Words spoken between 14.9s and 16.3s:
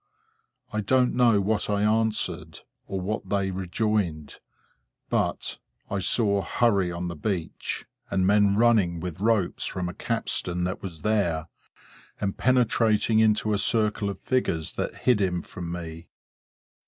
hid him from me.